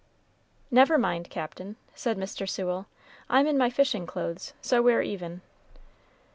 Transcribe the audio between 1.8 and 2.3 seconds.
said